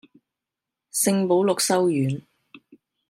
[0.89, 2.23] 聖保祿修院